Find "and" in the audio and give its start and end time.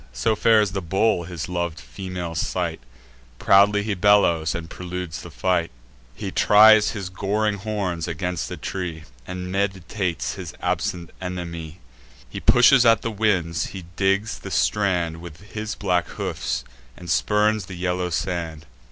4.55-4.67, 9.27-9.51, 16.97-17.07